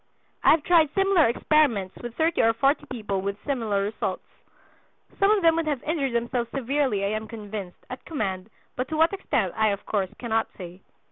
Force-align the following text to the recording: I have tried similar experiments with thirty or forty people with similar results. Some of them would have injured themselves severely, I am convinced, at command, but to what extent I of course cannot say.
I 0.43 0.49
have 0.49 0.63
tried 0.63 0.89
similar 0.95 1.27
experiments 1.27 1.95
with 2.01 2.15
thirty 2.15 2.41
or 2.41 2.53
forty 2.53 2.87
people 2.87 3.21
with 3.21 3.37
similar 3.45 3.83
results. 3.83 4.23
Some 5.19 5.29
of 5.29 5.43
them 5.43 5.55
would 5.57 5.67
have 5.67 5.83
injured 5.83 6.13
themselves 6.13 6.49
severely, 6.49 7.05
I 7.05 7.09
am 7.09 7.27
convinced, 7.27 7.85
at 7.87 8.03
command, 8.03 8.49
but 8.75 8.87
to 8.87 8.97
what 8.97 9.13
extent 9.13 9.53
I 9.55 9.67
of 9.67 9.85
course 9.85 10.09
cannot 10.17 10.47
say. 10.57 10.81